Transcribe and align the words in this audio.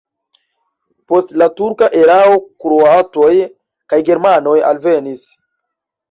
Post 1.11 1.33
la 1.41 1.47
turka 1.59 1.89
erao 1.99 2.39
kroatoj 2.65 3.33
kaj 3.93 3.99
germanoj 4.09 4.55
alvenis. 4.71 5.23